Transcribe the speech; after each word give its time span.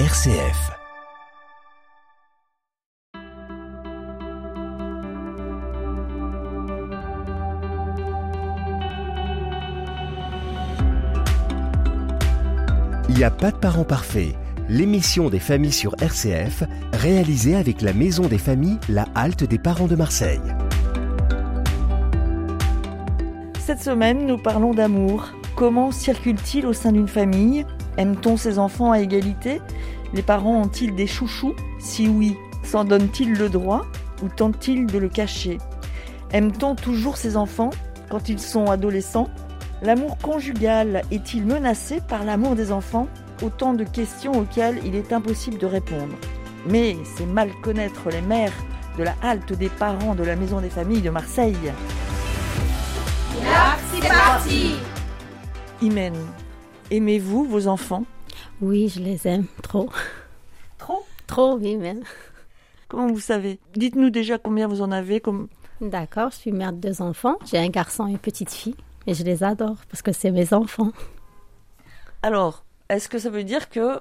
RCF. 0.00 0.72
Il 13.08 13.14
n'y 13.14 13.22
a 13.22 13.30
pas 13.30 13.52
de 13.52 13.56
parents 13.56 13.84
parfaits. 13.84 14.34
L'émission 14.68 15.30
des 15.30 15.38
familles 15.38 15.70
sur 15.70 15.94
RCF, 16.02 16.64
réalisée 16.94 17.54
avec 17.54 17.80
la 17.80 17.92
Maison 17.92 18.26
des 18.26 18.38
familles, 18.38 18.80
la 18.88 19.06
halte 19.14 19.44
des 19.44 19.58
parents 19.58 19.86
de 19.86 19.94
Marseille. 19.94 20.40
Cette 23.60 23.80
semaine, 23.80 24.26
nous 24.26 24.38
parlons 24.38 24.74
d'amour. 24.74 25.28
Comment 25.54 25.92
circule-t-il 25.92 26.66
au 26.66 26.72
sein 26.72 26.90
d'une 26.90 27.06
famille? 27.06 27.64
Aime-t-on 27.96 28.36
ses 28.36 28.58
enfants 28.58 28.92
à 28.92 29.00
égalité? 29.00 29.60
Les 30.12 30.22
parents 30.22 30.62
ont-ils 30.62 30.94
des 30.94 31.06
chouchous? 31.06 31.54
Si 31.78 32.08
oui, 32.08 32.36
s'en 32.62 32.84
donnent-ils 32.84 33.32
le 33.32 33.48
droit 33.48 33.86
ou 34.22 34.28
tentent-ils 34.28 34.86
de 34.86 34.98
le 34.98 35.08
cacher? 35.08 35.58
Aime-t-on 36.32 36.74
toujours 36.74 37.16
ses 37.16 37.36
enfants 37.36 37.70
quand 38.10 38.28
ils 38.28 38.40
sont 38.40 38.70
adolescents? 38.70 39.28
L'amour 39.82 40.16
conjugal 40.18 41.02
est-il 41.10 41.44
menacé 41.44 42.00
par 42.08 42.24
l'amour 42.24 42.54
des 42.54 42.72
enfants? 42.72 43.08
Autant 43.42 43.74
de 43.74 43.84
questions 43.84 44.32
auxquelles 44.32 44.80
il 44.84 44.94
est 44.94 45.12
impossible 45.12 45.58
de 45.58 45.66
répondre. 45.66 46.14
Mais 46.68 46.96
c'est 47.16 47.26
mal 47.26 47.50
connaître 47.62 48.08
les 48.10 48.22
mères 48.22 48.52
de 48.96 49.02
la 49.02 49.14
halte 49.22 49.52
des 49.52 49.68
parents 49.68 50.14
de 50.14 50.22
la 50.22 50.36
Maison 50.36 50.60
des 50.60 50.70
familles 50.70 51.02
de 51.02 51.10
Marseille. 51.10 51.56
Là, 53.42 53.76
c'est 53.92 54.08
parti. 54.08 54.76
Imen, 55.82 56.14
aimez-vous 56.96 57.44
vos 57.44 57.66
enfants? 57.66 58.04
Oui, 58.60 58.88
je 58.88 59.00
les 59.00 59.26
aime 59.26 59.46
trop. 59.62 59.90
Trop? 60.78 61.04
Trop, 61.26 61.56
oui, 61.56 61.76
même. 61.76 62.02
Comment 62.88 63.06
vous 63.08 63.20
savez? 63.20 63.58
Dites-nous 63.74 64.10
déjà 64.10 64.38
combien 64.38 64.68
vous 64.68 64.82
en 64.82 64.92
avez. 64.92 65.20
Comme... 65.20 65.48
D'accord, 65.80 66.30
je 66.30 66.36
suis 66.36 66.52
mère 66.52 66.72
de 66.72 66.78
deux 66.78 67.02
enfants. 67.02 67.36
J'ai 67.44 67.58
un 67.58 67.68
garçon 67.68 68.06
et 68.06 68.12
une 68.12 68.18
petite 68.18 68.50
fille. 68.50 68.76
Et 69.06 69.14
je 69.14 69.24
les 69.24 69.42
adore 69.42 69.76
parce 69.90 70.02
que 70.02 70.12
c'est 70.12 70.30
mes 70.30 70.54
enfants. 70.54 70.92
Alors, 72.22 72.64
est-ce 72.88 73.08
que 73.08 73.18
ça 73.18 73.30
veut 73.30 73.44
dire 73.44 73.68
que 73.68 74.00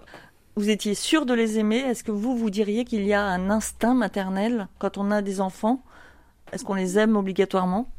vous 0.56 0.70
étiez 0.70 0.94
sûr 0.94 1.26
de 1.26 1.34
les 1.34 1.60
aimer? 1.60 1.80
Est-ce 1.80 2.04
que 2.04 2.12
vous, 2.12 2.38
vous 2.38 2.50
diriez 2.50 2.86
qu'il 2.86 3.06
y 3.06 3.14
a 3.14 3.24
un 3.24 3.50
instinct 3.50 3.96
maternel 3.96 4.68
quand 4.80 4.98
on 4.98 5.12
a 5.12 5.22
des 5.22 5.42
enfants? 5.42 5.84
Est-ce 6.52 6.64
qu'on 6.64 6.76
les 6.76 7.00
aime 7.00 7.16
obligatoirement? 7.18 7.90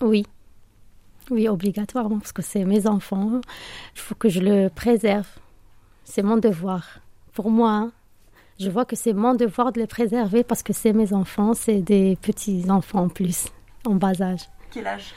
Oui. 0.00 0.26
Oui, 1.30 1.48
obligatoirement, 1.48 2.18
parce 2.18 2.32
que 2.32 2.42
c'est 2.42 2.64
mes 2.64 2.86
enfants. 2.86 3.40
Il 3.94 4.00
faut 4.00 4.14
que 4.14 4.28
je 4.28 4.40
le 4.40 4.68
préserve. 4.68 5.28
C'est 6.04 6.22
mon 6.22 6.36
devoir. 6.36 7.00
Pour 7.32 7.50
moi, 7.50 7.70
hein. 7.70 7.92
je 8.60 8.70
vois 8.70 8.84
que 8.84 8.94
c'est 8.94 9.14
mon 9.14 9.34
devoir 9.34 9.72
de 9.72 9.80
les 9.80 9.86
préserver 9.86 10.44
parce 10.44 10.62
que 10.62 10.72
c'est 10.72 10.92
mes 10.92 11.12
enfants, 11.12 11.54
c'est 11.54 11.80
des 11.80 12.16
petits-enfants 12.20 13.04
en 13.04 13.08
plus, 13.08 13.46
en 13.86 13.94
bas 13.94 14.20
âge. 14.20 14.48
Quel 14.70 14.86
âge? 14.86 15.14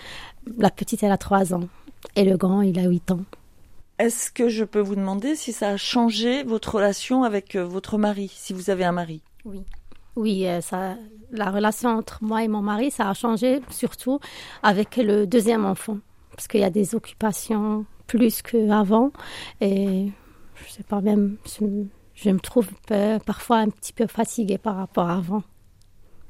La 0.58 0.70
petite, 0.70 1.04
elle 1.04 1.12
a 1.12 1.18
3 1.18 1.54
ans. 1.54 1.68
Et 2.16 2.24
le 2.24 2.38
grand, 2.38 2.62
il 2.62 2.80
a 2.80 2.84
8 2.84 3.12
ans. 3.12 3.26
Est-ce 4.00 4.32
que 4.32 4.48
je 4.48 4.64
peux 4.64 4.80
vous 4.80 4.96
demander 4.96 5.36
si 5.36 5.52
ça 5.52 5.70
a 5.70 5.78
changé 5.78 6.44
votre 6.44 6.76
relation 6.76 7.24
avec 7.24 7.56
euh, 7.56 7.66
votre 7.66 7.98
mari, 7.98 8.32
si 8.34 8.54
vous 8.54 8.70
avez 8.70 8.86
un 8.86 8.92
mari? 8.92 9.22
Oui. 9.44 9.64
Oui, 10.18 10.48
euh, 10.48 10.62
ça, 10.62 10.96
la 11.32 11.52
relation 11.52 11.90
entre 11.92 12.24
moi 12.24 12.44
et 12.44 12.48
mon 12.48 12.64
mari, 12.64 12.90
ça 12.90 13.08
a 13.08 13.14
changé 13.14 13.62
surtout 13.70 14.20
avec 14.64 14.98
le 14.98 15.28
deuxième 15.28 15.64
enfant. 15.64 16.00
Parce 16.32 16.48
qu'il 16.48 16.60
y 16.60 16.64
a 16.64 16.72
des 16.72 16.96
occupations 16.96 17.86
plus 18.08 18.42
qu'avant. 18.42 19.12
Et 19.62 20.12
je 20.56 20.72
sais 20.72 20.82
pas, 20.82 21.02
même, 21.02 21.38
je, 21.46 21.66
je 22.16 22.30
me 22.32 22.40
trouve 22.40 22.68
peu- 22.88 23.20
parfois 23.24 23.58
un 23.60 23.70
petit 23.70 23.94
peu 23.94 24.08
fatiguée 24.08 24.58
par 24.58 24.76
rapport 24.78 25.08
à 25.08 25.18
avant. 25.18 25.44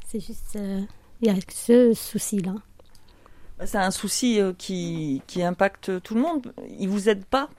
C'est 0.06 0.20
juste, 0.20 0.58
euh, 0.58 0.82
il 1.22 1.28
y 1.28 1.32
a 1.32 1.36
ce 1.50 1.94
souci-là. 1.94 2.56
C'est 3.66 3.78
un 3.78 3.92
souci 3.92 4.42
euh, 4.42 4.52
qui, 4.52 5.22
qui 5.28 5.44
impacte 5.44 6.02
tout 6.04 6.14
le 6.14 6.22
monde. 6.22 6.54
Il 6.78 6.90
vous 6.90 7.08
aide 7.08 7.24
pas? 7.24 7.50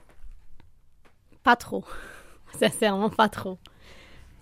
Pas 1.41 1.55
trop. 1.55 1.83
Sincèrement, 2.59 3.09
pas 3.09 3.29
trop. 3.29 3.57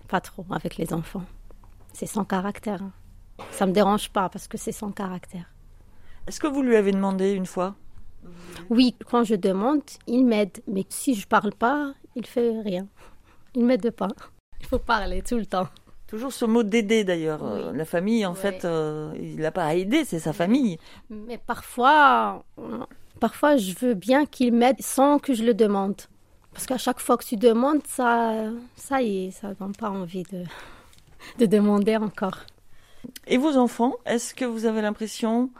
Pas 0.06 0.20
trop 0.20 0.44
avec 0.50 0.76
les 0.76 0.92
enfants. 0.92 1.24
C'est 1.92 2.06
son 2.06 2.24
caractère. 2.24 2.82
hein. 2.82 2.92
Ça 3.50 3.66
me 3.66 3.72
dérange 3.72 4.10
pas 4.10 4.28
parce 4.28 4.48
que 4.48 4.58
c'est 4.58 4.72
son 4.72 4.90
caractère. 4.90 5.46
Est-ce 6.26 6.40
que 6.40 6.46
vous 6.46 6.62
lui 6.62 6.76
avez 6.76 6.92
demandé 6.92 7.32
une 7.32 7.46
fois? 7.46 7.74
Oui, 8.68 8.94
quand 9.06 9.24
je 9.24 9.34
demande, 9.36 9.82
il 10.06 10.24
m'aide. 10.26 10.60
Mais 10.66 10.84
si 10.88 11.14
je 11.14 11.26
parle 11.26 11.52
pas, 11.54 11.92
il 12.16 12.26
fait 12.26 12.60
rien. 12.60 12.86
Il 13.54 13.64
m'aide 13.64 13.90
pas. 13.90 14.08
Il 14.60 14.66
faut 14.66 14.78
parler 14.78 15.22
tout 15.22 15.36
le 15.36 15.46
temps. 15.46 15.68
Toujours 16.06 16.32
ce 16.32 16.44
mot 16.44 16.62
d'aider 16.62 17.04
d'ailleurs. 17.04 17.44
Euh, 17.44 17.70
Oui. 17.70 17.78
La 17.78 17.84
famille, 17.84 18.26
en 18.26 18.34
fait, 18.34 18.64
euh, 18.64 19.12
il 19.20 19.36
n'a 19.36 19.50
pas 19.52 19.64
à 19.64 19.74
aider, 19.74 20.04
c'est 20.04 20.18
sa 20.18 20.32
famille. 20.32 20.78
Mais 21.10 21.38
parfois, 21.38 22.44
parfois 23.20 23.56
je 23.56 23.74
veux 23.78 23.94
bien 23.94 24.26
qu'il 24.26 24.52
m'aide 24.52 24.80
sans 24.80 25.18
que 25.18 25.34
je 25.34 25.44
le 25.44 25.54
demande. 25.54 25.96
Parce 26.52 26.66
qu'à 26.66 26.78
chaque 26.78 26.98
fois 26.98 27.16
que 27.18 27.24
tu 27.24 27.36
demandes, 27.36 27.86
ça, 27.86 28.50
ça 28.74 29.00
y 29.02 29.26
est, 29.26 29.30
ça 29.30 29.54
donne 29.54 29.74
pas 29.76 29.90
envie 29.90 30.24
de, 30.24 30.44
de 31.38 31.46
demander 31.46 31.96
encore. 31.96 32.38
Et 33.26 33.38
vos 33.38 33.56
enfants, 33.56 33.94
est-ce 34.06 34.34
que 34.34 34.44
vous 34.44 34.64
avez 34.66 34.82
l'impression, 34.82 35.50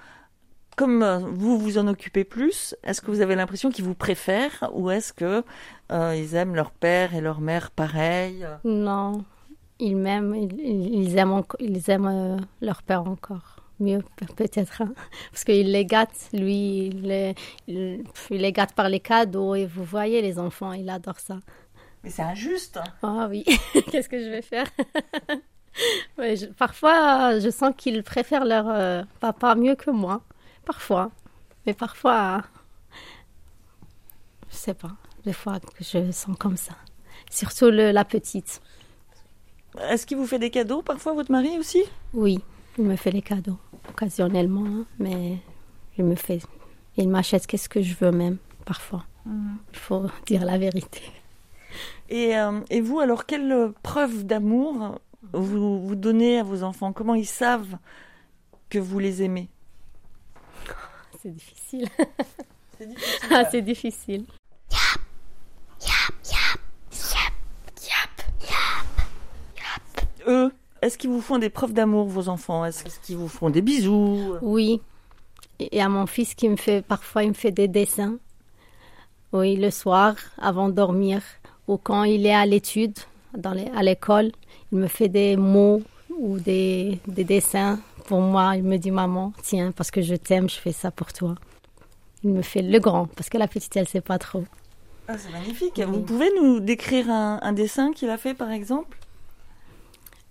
comme 0.77 1.03
euh, 1.03 1.19
vous 1.19 1.59
vous 1.59 1.79
en 1.79 1.87
occupez 1.87 2.25
plus, 2.25 2.75
est-ce 2.85 3.01
que 3.01 3.11
vous 3.11 3.21
avez 3.21 3.35
l'impression 3.37 3.71
qu'ils 3.71 3.85
vous 3.85 3.95
préfèrent 3.95 4.71
ou 4.73 4.91
est-ce 4.91 5.13
que 5.13 5.45
euh, 5.93 6.15
ils 6.17 6.35
aiment 6.35 6.55
leur 6.55 6.71
père 6.71 7.15
et 7.15 7.21
leur 7.21 7.41
mère 7.41 7.71
pareil? 7.71 8.47
Non, 8.65 9.25
ils 9.79 9.97
m'aiment, 9.97 10.35
ils, 10.35 10.61
ils 10.61 11.17
aiment, 11.19 11.43
ils 11.61 11.91
aiment 11.91 12.07
euh, 12.07 12.37
leur 12.61 12.83
père 12.83 13.03
encore. 13.09 13.57
Mieux 13.81 14.03
pe- 14.17 14.33
peut-être, 14.35 14.83
hein. 14.83 14.93
parce 15.31 15.45
qu'il 15.45 15.71
les 15.71 15.85
gâte, 15.85 16.31
lui, 16.33 16.89
il 16.89 17.03
les, 17.03 17.35
il, 17.69 18.03
il 18.31 18.41
les 18.41 18.53
gâte 18.53 18.75
par 18.75 18.89
les 18.89 18.99
cadeaux, 18.99 19.55
et 19.55 19.67
vous 19.67 19.85
voyez 19.85 20.21
les 20.21 20.41
enfants, 20.41 20.73
il 20.73 20.91
adore 20.91 21.21
ça. 21.21 21.39
Mais 22.03 22.11
c'est 22.11 22.23
injuste. 22.23 22.81
Ah 23.05 23.29
oui, 23.31 23.45
qu'est-ce 23.93 24.09
que 24.09 24.19
je 24.19 24.29
vais 24.29 24.43
faire? 24.43 24.67
Ouais, 26.19 26.37
je- 26.37 26.47
Parfois, 26.47 27.39
je 27.39 27.51
sens 27.51 27.73
qu'ils 27.77 28.03
préfèrent 28.03 28.45
leur 28.45 28.67
euh, 28.69 29.03
papa 29.21 29.55
mieux 29.55 29.75
que 29.77 29.91
moi, 29.91 30.21
parfois. 30.65 31.11
Mais 31.67 31.75
parfois, 31.75 32.43
je 34.51 34.57
sais 34.57 34.75
pas, 34.75 34.93
des 35.25 35.33
fois 35.33 35.61
que 35.61 35.85
je 35.85 36.11
sens 36.11 36.37
comme 36.39 36.57
ça. 36.57 36.73
Surtout 37.31 37.71
le- 37.71 37.91
la 37.93 38.05
petite. 38.05 38.61
Est-ce 39.81 40.07
qu'il 40.07 40.17
vous 40.17 40.27
fait 40.27 40.39
des 40.39 40.51
cadeaux 40.51 40.83
parfois, 40.83 41.13
votre 41.13 41.31
mari 41.31 41.59
aussi? 41.59 41.83
Oui, 42.15 42.41
il 42.79 42.85
me 42.85 42.97
fait 42.97 43.11
les 43.11 43.23
cadeaux, 43.23 43.59
occasionnellement, 43.89 44.65
hein, 44.67 44.85
mais 44.99 45.39
il 45.99 46.05
me 46.05 46.15
fait. 46.17 46.41
Il 46.97 47.09
m'achète 47.09 47.47
qu'est-ce 47.47 47.69
que 47.69 47.83
je 47.83 47.95
veux 47.95 48.11
même, 48.11 48.39
parfois. 48.65 49.05
Il 49.27 49.79
faut 49.79 50.07
dire 50.27 50.45
la 50.45 50.57
vérité. 50.59 51.03
et, 52.09 52.37
euh, 52.39 52.61
et 52.71 52.81
vous, 52.81 52.99
alors, 52.99 53.27
quelle 53.27 53.73
preuve 53.83 54.25
d'amour 54.25 54.99
vous, 55.33 55.87
vous 55.87 55.95
donnez 55.95 56.39
à 56.39 56.43
vos 56.43 56.63
enfants 56.63 56.93
Comment 56.93 57.15
ils 57.15 57.27
savent 57.27 57.77
que 58.69 58.79
vous 58.79 58.99
les 58.99 59.23
aimez 59.23 59.49
C'est 61.23 61.31
difficile. 61.31 61.89
C'est 62.79 62.87
difficile. 62.87 63.29
Ah, 63.31 63.45
c'est 63.51 63.63
difficile. 63.63 64.25
Eux, 70.29 70.53
est-ce 70.83 70.99
qu'ils 70.99 71.11
vous 71.11 71.23
font 71.23 71.39
des 71.39 71.49
preuves 71.49 71.73
d'amour, 71.73 72.07
vos 72.07 72.29
enfants? 72.29 72.65
Est-ce 72.65 73.01
qu'ils 73.01 73.17
vous 73.17 73.29
font 73.29 73.49
des 73.51 73.63
bisous? 73.63 74.37
Oui. 74.43 74.83
Et 75.59 75.81
à 75.81 75.89
mon 75.89 76.07
fils 76.07 76.35
qui 76.35 76.49
me 76.49 76.57
fait, 76.57 76.83
parfois, 76.83 77.25
il 77.25 77.31
me 77.31 77.35
fait 77.35 77.51
des 77.51 77.67
dessins. 77.67 78.19
Oui, 79.33 79.57
le 79.57 79.71
soir, 79.71 80.15
avant 80.39 80.69
de 80.69 80.75
dormir, 80.75 81.23
ou 81.67 81.79
quand 81.79 82.05
il 82.05 82.27
est 82.27 82.35
à 82.35 82.47
l'étude, 82.47 82.97
dans 83.37 83.53
les- 83.53 83.71
à 83.75 83.83
l'école, 83.83 84.33
il 84.73 84.79
me 84.79 84.87
fait 84.87 85.09
des 85.09 85.37
mots 85.37 85.83
ou 86.19 86.39
des, 86.39 86.99
des 87.07 87.25
dessins 87.25 87.79
pour 88.07 88.21
moi. 88.21 88.57
Il 88.57 88.65
me 88.65 88.77
dit, 88.77 88.91
maman, 88.91 89.33
tiens, 89.43 89.73
parce 89.73 89.91
que 89.91 90.03
je 90.03 90.15
t'aime, 90.15 90.49
je 90.49 90.57
fais 90.57 90.73
ça 90.73 90.91
pour 90.91 91.13
toi. 91.13 91.35
Il 92.25 92.31
me 92.31 92.43
fait 92.43 92.63
le 92.63 92.79
grand, 92.81 93.07
parce 93.15 93.29
que 93.29 93.39
la 93.39 93.47
petite, 93.49 93.77
elle 93.77 93.87
sait 93.89 94.01
pas 94.01 94.19
trop. 94.19 94.45
Ah, 95.07 95.17
c'est 95.17 95.31
magnifique. 95.31 95.81
Vous 95.81 96.01
pouvez 96.01 96.29
nous 96.41 96.61
décrire 96.61 97.09
un, 97.11 97.39
un 97.43 97.53
dessin 97.53 97.93
qu'il 97.93 98.11
a 98.11 98.19
fait, 98.19 98.35
par 98.35 98.51
exemple? 98.51 98.99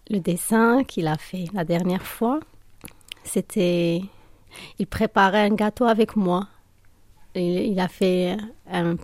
Le 0.10 0.20
dessin 0.20 0.84
qu'il 0.84 1.08
a 1.08 1.18
fait 1.18 1.46
la 1.54 1.64
dernière 1.66 2.06
fois, 2.06 2.40
c'était. 3.24 4.02
Il 4.80 4.88
préparait 4.88 5.42
un 5.46 5.54
gâteau 5.56 5.86
avec 5.86 6.16
moi. 6.16 6.48
Il, 7.38 7.80
a 7.80 7.88
fait 7.88 8.36
un- 8.72 8.95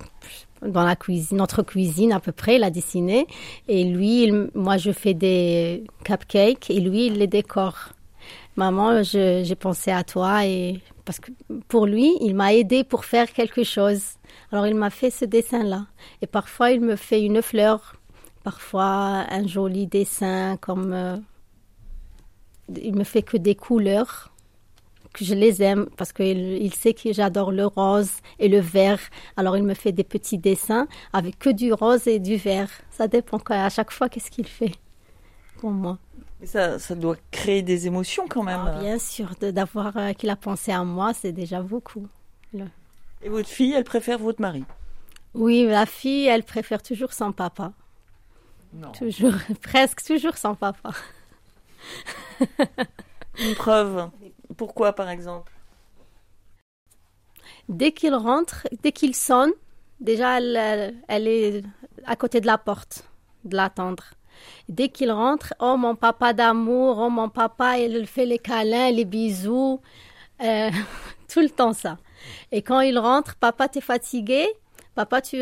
dans 0.62 0.86
notre 1.32 1.64
cuisine 1.64 2.12
à 2.14 2.20
peu 2.20 2.32
près, 2.32 2.56
il 2.56 2.64
a 2.64 2.70
dessiné. 2.70 3.28
Et 3.68 3.84
lui, 3.86 4.32
moi, 4.54 4.78
je 4.78 4.92
fais 4.92 5.14
des 5.14 5.84
cupcakes 6.04 6.70
et 6.70 6.80
lui, 6.80 7.08
il 7.08 7.14
les 7.18 7.28
décore. 7.28 7.90
Maman, 8.56 9.02
j'ai 9.04 9.56
pensé 9.56 9.92
à 9.92 10.04
toi 10.04 10.46
et 10.46 10.80
parce 11.06 11.20
que 11.20 11.32
pour 11.68 11.86
lui, 11.86 12.14
il 12.22 12.36
m'a 12.36 12.54
aidé 12.54 12.84
pour 12.84 13.04
faire 13.06 13.32
quelque 13.34 13.64
chose. 13.64 14.02
Alors 14.52 14.68
il 14.68 14.76
m'a 14.76 14.90
fait 14.90 15.10
ce 15.10 15.26
dessin-là. 15.26 15.88
Et 16.22 16.28
parfois, 16.28 16.72
il 16.72 16.82
me 16.82 16.96
fait 16.96 17.22
une 17.24 17.42
fleur 17.42 17.96
Parfois, 18.44 19.24
un 19.30 19.48
joli 19.48 19.88
dessin 19.88 20.58
comme. 20.58 20.92
euh, 20.94 21.16
il 22.82 22.94
me 22.96 23.06
fait 23.06 23.22
que 23.22 23.38
des 23.38 23.56
couleurs 23.56 24.33
que 25.14 25.24
je 25.24 25.34
les 25.34 25.62
aime 25.62 25.88
parce 25.98 26.12
qu'il 26.12 26.62
il 26.62 26.74
sait 26.74 26.94
que 26.94 27.14
j'adore 27.14 27.52
le 27.52 27.68
rose 27.68 28.12
et 28.40 28.50
le 28.50 28.60
vert. 28.60 29.00
Alors 29.38 29.56
il 29.58 29.64
me 29.64 29.74
fait 29.74 29.92
des 29.92 30.04
petits 30.04 30.38
dessins 30.38 30.88
avec 31.14 31.40
que 31.40 31.50
du 31.50 31.72
rose 31.72 32.08
et 32.08 32.20
du 32.20 32.36
vert. 32.36 32.70
Ça 32.92 33.08
dépend 33.08 33.40
quoi, 33.40 33.58
à 33.58 33.70
chaque 33.70 33.92
fois 33.92 34.10
qu'est-ce 34.10 34.32
qu'il 34.32 34.48
fait 34.48 34.74
pour 35.58 35.72
moi. 35.72 35.98
Ça, 36.44 36.78
ça 36.78 36.94
doit 36.94 37.16
créer 37.32 37.62
des 37.62 37.88
émotions 37.88 38.26
quand 38.28 38.44
même. 38.44 38.60
Ah, 38.68 38.80
bien 38.80 39.00
sûr, 39.00 39.34
d'avoir 39.40 39.96
euh, 39.96 40.12
qu'il 40.12 40.30
a 40.30 40.36
pensé 40.36 40.74
à 40.74 40.84
moi, 40.84 41.14
c'est 41.14 41.32
déjà 41.32 41.62
beaucoup. 41.62 42.06
Et 43.22 43.30
votre 43.30 43.48
fille, 43.48 43.72
elle 43.74 43.86
préfère 43.86 44.20
votre 44.20 44.42
mari? 44.42 44.66
Oui, 45.34 45.66
la 45.66 45.86
fille, 45.86 46.28
elle 46.28 46.44
préfère 46.44 46.84
toujours 46.84 47.14
son 47.14 47.32
papa. 47.32 47.72
Non. 48.74 48.92
Toujours, 48.92 49.34
presque 49.62 50.04
toujours 50.04 50.38
son 50.38 50.56
papa. 50.56 50.92
Une 53.40 53.56
preuve. 53.56 54.10
Pourquoi, 54.58 54.94
par 54.94 55.10
exemple? 55.10 55.52
Dès 57.70 57.92
qu'il 57.92 58.14
rentre, 58.14 58.68
dès 58.82 58.92
qu'il 58.92 59.16
sonne, 59.16 59.52
déjà 60.00 60.38
elle, 60.38 61.28
est 61.28 61.64
à 62.06 62.16
côté 62.16 62.42
de 62.42 62.48
la 62.48 62.58
porte, 62.58 63.10
de 63.46 63.56
l'attendre. 63.56 64.04
Dès 64.68 64.90
qu'il 64.90 65.12
rentre, 65.12 65.54
oh 65.60 65.78
mon 65.78 65.96
papa 65.96 66.34
d'amour, 66.34 66.98
oh 67.00 67.10
mon 67.10 67.30
papa, 67.30 67.78
il 67.78 68.08
fait 68.08 68.26
les 68.26 68.40
câlins, 68.40 68.92
les 68.92 69.06
bisous, 69.06 69.80
euh, 70.42 70.70
tout 71.32 71.40
le 71.40 71.50
temps 71.50 71.74
ça. 71.74 71.98
Et 72.52 72.62
quand 72.62 72.82
il 72.82 72.98
rentre, 72.98 73.36
papa, 73.36 73.68
t'es 73.68 73.82
fatigué? 73.82 74.48
Papa, 74.96 75.22
tu, 75.22 75.38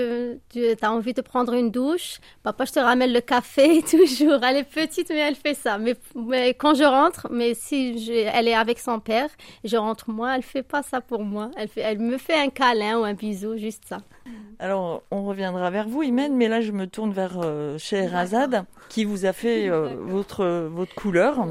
tu 0.50 0.62
as 0.82 0.92
envie 0.92 1.14
de 1.14 1.22
prendre 1.22 1.54
une 1.54 1.72
douche? 1.72 2.20
Papa, 2.42 2.64
je 2.66 2.72
te 2.72 2.80
ramène 2.80 3.12
le 3.12 3.20
café, 3.22 3.82
toujours. 3.90 4.44
Elle 4.44 4.58
est 4.58 4.64
petite, 4.64 5.10
mais 5.10 5.18
elle 5.18 5.36
fait 5.36 5.54
ça. 5.56 5.78
Mais, 5.78 5.96
mais 6.16 6.54
quand 6.54 6.74
je 6.74 6.84
rentre, 6.86 7.28
mais 7.30 7.54
si 7.54 8.04
je- 8.06 8.14
elle 8.34 8.48
est 8.48 8.54
avec 8.56 8.80
son 8.80 9.00
père, 9.00 9.30
je 9.66 9.76
rentre 9.76 10.10
moi, 10.10 10.36
elle 10.36 10.44
fait 10.44 10.64
pas 10.64 10.84
ça 10.84 11.02
pour 11.02 11.24
moi. 11.24 11.52
Elle, 11.58 11.68
fait, 11.68 11.82
elle 11.82 12.00
me 12.00 12.18
fait 12.18 12.40
un 12.40 12.50
câlin 12.50 13.00
ou 13.00 13.04
un 13.04 13.14
bisou, 13.14 13.58
juste 13.58 13.84
ça. 13.88 13.98
Alors, 14.60 15.04
on 15.12 15.26
reviendra 15.26 15.70
vers 15.70 15.88
vous, 15.88 16.04
Imen, 16.04 16.36
mais 16.36 16.48
là, 16.48 16.62
je 16.62 16.72
me 16.72 16.88
tourne 16.88 17.12
vers 17.12 17.40
euh, 17.44 17.78
Scheherazade, 17.78 18.64
qui 18.90 19.04
vous 19.04 19.26
a 19.26 19.34
fait 19.34 19.68
euh, 19.70 19.96
votre, 20.00 20.46
votre 20.72 20.94
couleur. 20.96 21.48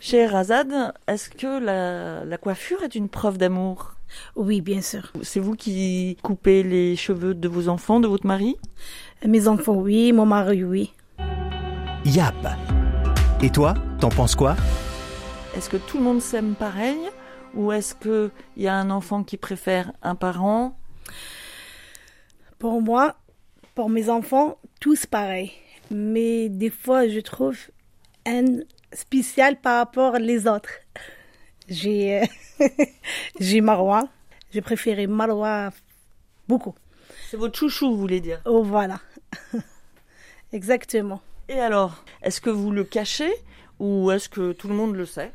Scheherazade, 0.00 0.94
est-ce 1.06 1.30
que 1.30 1.58
la, 1.62 2.24
la 2.24 2.38
coiffure 2.38 2.82
est 2.82 2.94
une 2.94 3.08
preuve 3.08 3.38
d'amour? 3.38 3.92
Oui, 4.36 4.60
bien 4.60 4.80
sûr. 4.80 5.12
C'est 5.22 5.40
vous 5.40 5.54
qui 5.54 6.16
coupez 6.22 6.62
les 6.62 6.96
cheveux 6.96 7.34
de 7.34 7.48
vos 7.48 7.68
enfants, 7.68 8.00
de 8.00 8.08
votre 8.08 8.26
mari? 8.26 8.56
Mes 9.26 9.48
enfants, 9.48 9.74
oui. 9.74 10.12
Mon 10.12 10.26
mari, 10.26 10.64
oui. 10.64 10.92
Yap. 12.04 12.34
Et 13.42 13.50
toi, 13.50 13.74
t'en 14.00 14.08
penses 14.08 14.34
quoi? 14.34 14.56
Est-ce 15.56 15.68
que 15.68 15.76
tout 15.76 15.98
le 15.98 16.04
monde 16.04 16.20
s'aime 16.20 16.54
pareil? 16.54 16.98
Ou 17.54 17.72
est-ce 17.72 17.94
qu'il 17.94 18.30
y 18.56 18.66
a 18.66 18.74
un 18.74 18.90
enfant 18.90 19.22
qui 19.22 19.36
préfère 19.36 19.92
un 20.02 20.14
parent? 20.14 20.78
Pour 22.58 22.80
moi, 22.80 23.16
pour 23.74 23.90
mes 23.90 24.08
enfants, 24.08 24.58
tous 24.80 25.06
pareils. 25.06 25.52
Mais 25.90 26.48
des 26.48 26.70
fois, 26.70 27.08
je 27.08 27.20
trouve 27.20 27.58
un 28.26 28.44
spécial 28.92 29.60
par 29.60 29.78
rapport 29.78 30.14
les 30.18 30.46
autres. 30.46 30.70
J'ai 31.72 32.20
euh, 32.20 32.66
j'ai 33.40 33.62
Marwa. 33.62 34.06
J'ai 34.52 34.60
préféré 34.60 35.06
Marwa 35.06 35.70
beaucoup. 36.46 36.74
C'est 37.30 37.38
votre 37.38 37.58
chouchou, 37.58 37.90
vous 37.92 37.96
voulez 37.98 38.20
dire 38.20 38.42
Oh, 38.44 38.62
voilà. 38.62 39.00
Exactement. 40.52 41.22
Et 41.48 41.58
alors, 41.58 42.04
est-ce 42.22 42.42
que 42.42 42.50
vous 42.50 42.70
le 42.70 42.84
cachez 42.84 43.32
ou 43.78 44.10
est-ce 44.10 44.28
que 44.28 44.52
tout 44.52 44.68
le 44.68 44.74
monde 44.74 44.94
le 44.94 45.06
sait? 45.06 45.32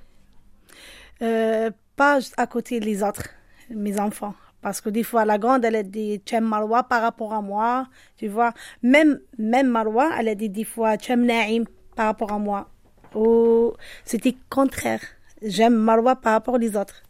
Euh, 1.24 1.72
pas 1.96 2.20
juste 2.20 2.36
à 2.38 2.46
côté 2.46 2.80
des 2.80 3.02
autres, 3.02 3.30
mes 3.72 4.00
enfants. 4.00 4.36
Parce 4.62 4.80
que 4.80 4.92
des 4.92 5.04
fois, 5.04 5.26
la 5.26 5.40
grande, 5.40 5.66
elle 5.66 5.76
a 5.76 5.84
dit 5.84 6.22
tu 6.24 6.36
aimes 6.36 6.46
Marwa 6.46 6.84
par 6.84 7.02
rapport 7.02 7.34
à 7.34 7.42
moi. 7.42 7.88
Tu 8.16 8.28
vois, 8.28 8.54
même, 8.84 9.20
même 9.40 9.70
Marwa, 9.70 10.12
elle 10.20 10.28
a 10.28 10.36
dit 10.36 10.50
des 10.50 10.64
fois 10.64 10.98
tu 10.98 11.12
aimes 11.12 11.26
Naïm 11.26 11.66
par 11.96 12.06
rapport 12.06 12.32
à 12.32 12.38
moi. 12.38 12.70
Ou 13.16 13.74
c'était 14.06 14.36
contraire. 14.52 15.02
J'aime 15.42 15.76
Marwa 15.76 16.16
par 16.16 16.34
rapport 16.34 16.56
aux 16.56 16.78
autres. 16.78 17.04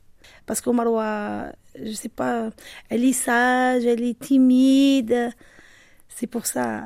Parce 0.45 0.61
que 0.61 0.69
Marwa, 0.69 1.51
je 1.81 1.91
sais 1.91 2.09
pas, 2.09 2.49
elle 2.89 3.03
est 3.03 3.13
sage, 3.13 3.85
elle 3.85 4.03
est 4.03 4.19
timide. 4.19 5.31
C'est 6.09 6.27
pour 6.27 6.45
ça. 6.45 6.83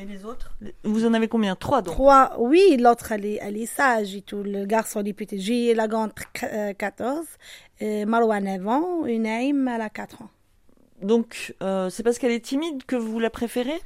Et 0.00 0.06
les 0.06 0.24
autres? 0.24 0.54
Vous 0.82 1.04
en 1.04 1.12
avez 1.12 1.28
combien? 1.28 1.54
Trois 1.56 1.82
donc 1.82 1.94
Trois, 1.94 2.36
oui, 2.38 2.78
l'autre, 2.78 3.12
elle 3.12 3.26
est, 3.26 3.38
elle 3.42 3.56
est 3.56 3.66
sage 3.66 4.14
et 4.14 4.22
tout. 4.22 4.42
Le 4.42 4.64
garçon, 4.64 5.04
est 5.04 5.12
petit. 5.12 5.38
J'ai 5.40 5.74
la 5.74 5.88
grande 5.88 6.12
euh, 6.42 6.72
14, 6.72 7.26
euh, 7.82 8.06
Marwa 8.06 8.40
9 8.40 8.68
ans, 8.68 9.06
et 9.06 9.18
Naïm, 9.18 9.68
elle 9.68 9.82
a 9.82 9.90
4 9.90 10.22
ans. 10.22 10.30
Donc, 11.02 11.54
euh, 11.62 11.90
c'est 11.90 12.02
parce 12.02 12.18
qu'elle 12.18 12.32
est 12.32 12.44
timide 12.44 12.84
que 12.84 12.96
vous 12.96 13.18
la 13.20 13.30
préférez? 13.30 13.80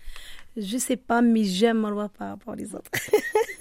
Je 0.56 0.78
sais 0.78 0.96
pas, 0.96 1.20
mais 1.20 1.42
j'aime 1.42 1.78
Marwa 1.78 2.08
par 2.08 2.28
rapport 2.30 2.54
aux 2.54 2.76
autres. 2.76 2.90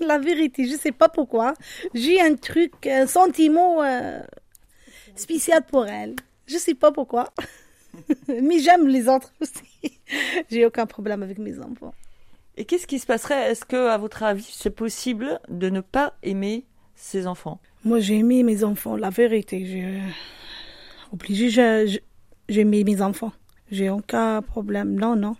la 0.06 0.18
vérité, 0.18 0.66
je 0.66 0.76
sais 0.76 0.92
pas 0.92 1.08
pourquoi. 1.08 1.54
J'ai 1.94 2.20
un 2.20 2.34
truc, 2.34 2.86
un 2.86 3.06
sentiment 3.06 3.82
euh, 3.82 4.20
spécial 5.16 5.64
pour 5.64 5.86
elle. 5.86 6.16
Je 6.46 6.58
sais 6.58 6.74
pas 6.74 6.92
pourquoi. 6.92 7.32
mais 8.28 8.58
j'aime 8.58 8.88
les 8.88 9.08
autres 9.08 9.32
aussi. 9.40 9.98
J'ai 10.50 10.66
aucun 10.66 10.86
problème 10.86 11.22
avec 11.22 11.38
mes 11.38 11.58
enfants. 11.58 11.94
Et 12.56 12.64
qu'est-ce 12.64 12.86
qui 12.86 12.98
se 12.98 13.06
passerait? 13.06 13.50
Est-ce 13.50 13.64
que, 13.64 13.88
à 13.88 13.98
votre 13.98 14.22
avis, 14.22 14.48
c'est 14.52 14.70
possible 14.70 15.40
de 15.48 15.70
ne 15.70 15.80
pas 15.80 16.14
aimer 16.22 16.64
ses 16.94 17.26
enfants? 17.26 17.60
Moi, 17.84 17.98
j'ai 17.98 18.18
aimé 18.18 18.42
mes 18.44 18.62
enfants, 18.62 18.96
la 18.96 19.10
vérité. 19.10 19.66
J'ai 19.66 20.00
obligé, 21.12 21.50
j'ai 21.50 22.60
aimé 22.60 22.84
mes 22.84 23.02
enfants. 23.02 23.32
J'ai 23.72 23.90
aucun 23.90 24.40
problème. 24.40 24.94
Non, 24.94 25.16
non. 25.16 25.36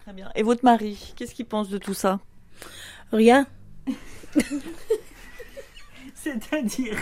Très 0.00 0.12
bien. 0.12 0.30
Et 0.34 0.42
votre 0.42 0.64
mari, 0.64 1.12
qu'est-ce 1.16 1.34
qu'il 1.34 1.46
pense 1.46 1.68
de 1.68 1.78
tout 1.78 1.94
ça? 1.94 2.18
Rien. 3.12 3.46
C'est-à-dire? 6.14 6.96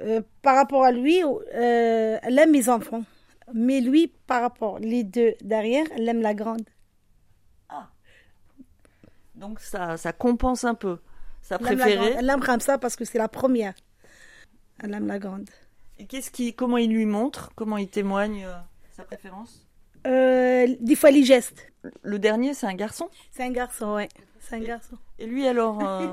Euh, 0.00 0.22
par 0.42 0.56
rapport 0.56 0.84
à 0.84 0.92
lui, 0.92 1.22
euh, 1.22 2.18
elle 2.22 2.38
aime 2.38 2.52
mes 2.52 2.68
enfants. 2.68 3.04
Mais 3.52 3.80
lui, 3.80 4.08
par 4.26 4.42
rapport, 4.42 4.78
les 4.78 5.04
deux 5.04 5.34
derrière, 5.42 5.86
elle 5.94 6.08
aime 6.08 6.22
la 6.22 6.34
grande. 6.34 6.62
Donc, 9.34 9.58
ça, 9.60 9.96
ça 9.96 10.12
compense 10.12 10.64
un 10.64 10.74
peu. 10.74 10.98
Préférée. 11.58 12.14
Elle 12.18 12.28
aime 12.28 12.40
comme 12.40 12.60
ça 12.60 12.78
parce 12.78 12.94
que 12.94 13.04
c'est 13.04 13.18
la 13.18 13.28
première. 13.28 13.74
Elle 14.78 14.94
aime 14.94 15.06
la 15.06 15.18
grande. 15.18 15.48
Et 15.98 16.06
qu'est-ce 16.06 16.30
qui, 16.30 16.54
comment 16.54 16.76
il 16.76 16.90
lui 16.90 17.06
montre? 17.06 17.50
Comment 17.56 17.78
il 17.78 17.88
témoigne 17.88 18.44
euh, 18.44 18.54
sa 18.92 19.02
préférence? 19.02 19.66
Euh, 20.06 20.66
des 20.80 20.94
fois, 20.96 21.10
les 21.10 21.24
gestes. 21.24 21.66
Le 22.02 22.18
dernier, 22.18 22.54
c'est 22.54 22.66
un 22.66 22.74
garçon? 22.74 23.08
C'est 23.30 23.42
un 23.42 23.50
garçon, 23.50 23.94
ouais. 23.94 24.08
C'est 24.38 24.56
un 24.56 24.60
garçon. 24.60 24.96
Et 25.18 25.26
lui, 25.26 25.46
alors 25.46 25.78
euh, 25.82 26.08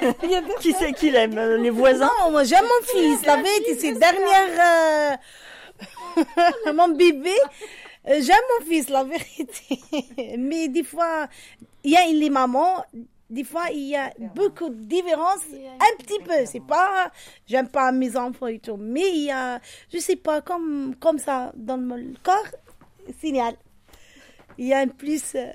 Qui 0.60 0.72
c'est 0.72 0.92
qu'il 0.92 1.14
aime 1.14 1.36
euh, 1.38 1.56
Les 1.58 1.70
voisins? 1.70 2.10
Non, 2.20 2.30
moi 2.32 2.44
j'aime 2.44 2.64
mon 2.64 2.86
fils. 2.86 3.24
La 3.24 3.36
vérité, 3.36 3.76
c'est 3.78 3.92
dernière. 3.92 5.18
euh, 6.66 6.72
mon 6.72 6.88
bébé. 6.88 7.32
J'aime 8.06 8.36
mon 8.58 8.66
fils, 8.66 8.88
la 8.90 9.04
vérité. 9.04 9.80
Mais 10.38 10.68
des 10.68 10.82
fois, 10.82 11.28
il 11.84 11.92
y 11.92 11.96
a 11.96 12.06
les 12.06 12.30
mamans. 12.30 12.84
Des 13.30 13.44
fois, 13.44 13.64
il 13.70 13.88
y 13.88 13.96
a 13.96 14.10
beaucoup 14.34 14.70
de 14.70 14.82
différences. 14.84 15.44
Un 15.52 16.02
petit 16.02 16.18
peu. 16.24 16.46
C'est 16.46 16.64
pas. 16.66 17.10
J'aime 17.46 17.68
pas 17.68 17.92
mes 17.92 18.16
enfants 18.16 18.46
et 18.46 18.58
tout. 18.58 18.76
Mais 18.78 19.08
il 19.10 19.24
y 19.24 19.30
a. 19.30 19.60
Je 19.92 19.98
sais 19.98 20.16
pas, 20.16 20.40
comme, 20.40 20.94
comme 20.98 21.18
ça, 21.18 21.52
dans 21.54 21.76
le 21.76 22.14
corps, 22.22 22.46
signal. 23.20 23.54
Il 24.58 24.66
y 24.66 24.72
a 24.74 24.78
un 24.80 24.88
plus. 24.88 25.34
euh, 25.34 25.46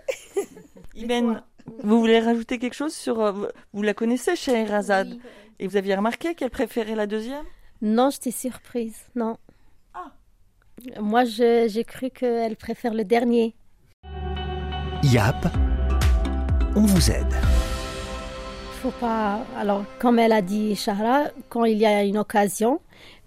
Imen, 0.96 1.42
vous 1.84 2.00
voulez 2.00 2.20
rajouter 2.20 2.58
quelque 2.60 2.74
chose 2.76 2.94
sur... 2.94 3.20
euh, 3.22 3.32
vous- 3.32 3.48
vous 3.74 3.82
la 3.82 3.94
connaissez, 3.94 4.36
Scheherazade 4.36 5.18
Et 5.60 5.68
vous 5.68 5.76
aviez 5.78 5.96
remarqué 5.96 6.36
qu'elle 6.36 6.50
préférait 6.52 6.96
la 6.96 7.08
deuxième? 7.08 7.46
Non, 7.82 8.10
j'étais 8.12 8.32
surprise. 8.32 8.98
Non. 9.16 9.38
Ah. 9.94 10.12
Moi, 11.00 11.26
je- 11.26 11.68
j'ai 11.70 11.84
cru 11.84 12.10
qu'elle 12.12 12.56
préfère 12.56 12.94
le 12.94 13.04
dernier. 13.04 13.56
Yap, 15.04 15.46
on 16.76 16.82
vous 16.82 17.12
aide. 17.12 17.34
faut 18.82 18.92
pas. 18.92 19.46
Alors, 19.58 19.84
comme 20.00 20.18
elle 20.20 20.32
a 20.32 20.42
dit 20.42 20.76
Shahra, 20.76 21.26
quand 21.50 21.66
il 21.66 21.78
y 21.78 21.86
a 21.86 22.04
une 22.04 22.18
occasion, 22.18 22.80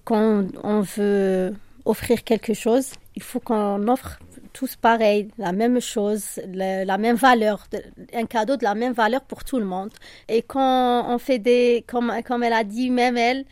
quand 0.05 0.45
on 0.63 0.81
veut 0.81 1.55
offrir 1.85 2.25
quelque 2.25 2.55
chose, 2.55 2.93
il 3.17 3.23
faut 3.23 3.41
qu'on 3.41 3.89
offre 3.89 4.19
tous 4.53 4.77
pareil, 4.77 5.29
la 5.39 5.53
même 5.53 5.81
chose, 5.81 6.41
la, 6.47 6.85
la 6.85 6.99
même 6.99 7.17
valeur, 7.17 7.67
de- 7.73 7.83
un 8.15 8.27
cadeau 8.27 8.57
de 8.57 8.65
la 8.65 8.75
même 8.75 8.93
valeur 8.93 9.23
pour 9.23 9.45
tout 9.45 9.59
le 9.59 9.65
monde. 9.65 9.91
Et 10.29 10.43
quand 10.43 11.07
on 11.09 11.19
fait 11.19 11.39
des, 11.39 11.85
comme, 11.87 12.13
comme 12.25 12.43
elle 12.43 12.53
a 12.53 12.65
dit, 12.65 12.91
même 12.91 13.17
elle, 13.17 13.45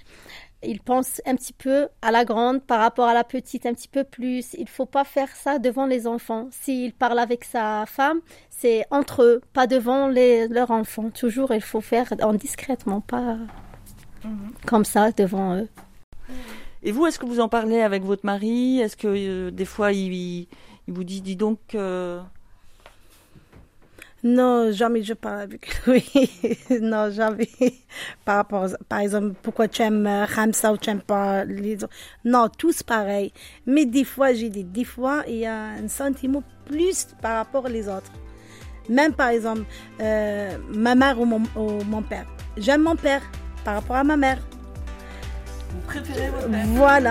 il 0.62 0.80
pense 0.80 1.20
un 1.26 1.34
petit 1.36 1.52
peu 1.52 1.88
à 2.00 2.10
la 2.10 2.24
grande 2.24 2.62
par 2.62 2.80
rapport 2.80 3.06
à 3.06 3.14
la 3.14 3.24
petite, 3.24 3.66
un 3.66 3.74
petit 3.74 3.88
peu 3.88 4.04
plus. 4.04 4.54
Il 4.54 4.68
faut 4.68 4.86
pas 4.86 5.04
faire 5.04 5.34
ça 5.36 5.58
devant 5.58 5.86
les 5.86 6.06
enfants. 6.06 6.48
S'il 6.50 6.94
parle 6.94 7.18
avec 7.18 7.44
sa 7.44 7.84
femme, 7.86 8.20
c'est 8.48 8.86
entre 8.90 9.22
eux, 9.22 9.40
pas 9.52 9.66
devant 9.66 10.08
les, 10.08 10.48
leurs 10.48 10.70
enfants. 10.70 11.10
Toujours, 11.10 11.52
il 11.52 11.60
faut 11.60 11.82
faire 11.82 12.12
en 12.22 12.32
discrètement, 12.32 13.00
pas 13.02 13.36
mhm. 14.24 14.52
comme 14.66 14.84
ça 14.84 15.12
devant 15.12 15.56
eux. 15.56 15.68
Et 16.84 16.92
vous, 16.92 17.06
est-ce 17.06 17.18
que 17.18 17.24
vous 17.24 17.40
en 17.40 17.48
parlez 17.48 17.80
avec 17.80 18.04
votre 18.04 18.26
mari? 18.26 18.78
Est-ce 18.78 18.96
que 18.96 19.08
euh, 19.08 19.50
des 19.50 19.64
fois 19.64 19.92
il, 19.92 20.46
vous 20.86 21.02
dit, 21.02 21.22
dis 21.22 21.34
donc. 21.34 21.58
Euh, 21.74 22.20
non, 24.22 24.70
jamais 24.70 25.02
je 25.02 25.14
parle 25.14 25.40
avec 25.40 25.86
lui. 25.86 26.04
non, 26.82 27.10
jamais. 27.10 27.48
Par 28.26 28.36
rapport, 28.36 28.68
par 28.86 28.98
exemple, 28.98 29.34
pourquoi 29.42 29.66
tu 29.66 29.80
aimes 29.80 30.06
Ramsa 30.06 30.74
ou 30.74 30.76
tu 30.76 30.90
n'aimes 30.90 31.00
pas 31.00 31.46
les 31.46 31.82
autres? 31.82 31.94
Non, 32.24 32.48
tous 32.48 32.82
pareil. 32.82 33.32
Mais 33.66 33.86
des 33.86 34.04
fois, 34.04 34.34
j'ai 34.34 34.50
dit, 34.50 34.64
des 34.64 34.84
fois, 34.84 35.24
il 35.26 35.36
y 35.36 35.46
a 35.46 35.56
un 35.56 35.88
sentiment 35.88 36.42
plus 36.66 37.08
par 37.22 37.38
rapport 37.38 37.64
aux 37.64 37.88
autres. 37.88 38.12
Même 38.90 39.14
par 39.14 39.28
exemple, 39.28 39.62
euh, 40.00 40.58
ma 40.68 40.94
mère 40.94 41.18
ou 41.18 41.24
mon 41.24 42.02
père. 42.02 42.26
J'aime 42.58 42.82
mon 42.82 42.96
père 42.96 43.22
par 43.64 43.76
rapport 43.76 43.96
à 43.96 44.04
ma 44.04 44.18
mère. 44.18 44.38
Vous 45.74 45.80
préférez 45.86 46.30
votre 46.30 46.48
père? 46.50 46.66
Voilà. 46.68 47.10